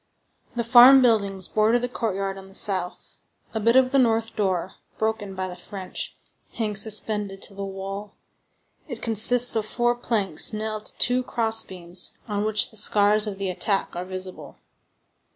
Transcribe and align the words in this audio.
The 0.55 0.63
farm 0.63 1.03
buildings 1.03 1.47
border 1.47 1.77
the 1.77 1.87
courtyard 1.87 2.35
on 2.35 2.47
the 2.47 2.55
south. 2.55 3.17
A 3.53 3.59
bit 3.59 3.75
of 3.75 3.91
the 3.91 3.99
north 3.99 4.35
door, 4.35 4.71
broken 4.97 5.35
by 5.35 5.47
the 5.47 5.55
French, 5.55 6.17
hangs 6.55 6.81
suspended 6.81 7.39
to 7.43 7.53
the 7.53 7.63
wall. 7.63 8.15
It 8.87 9.03
consists 9.03 9.55
of 9.55 9.63
four 9.63 9.93
planks 9.93 10.53
nailed 10.53 10.87
to 10.87 10.95
two 10.95 11.21
cross 11.21 11.61
beams, 11.61 12.17
on 12.27 12.43
which 12.45 12.71
the 12.71 12.77
scars 12.77 13.27
of 13.27 13.37
the 13.37 13.51
attack 13.51 13.95
are 13.95 14.05
visible. 14.05 14.57